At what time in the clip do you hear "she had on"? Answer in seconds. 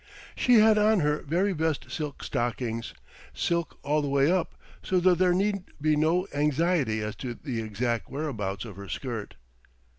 0.35-1.01